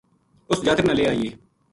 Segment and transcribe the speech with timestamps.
[0.49, 1.31] اس جاتک نا لے آئیے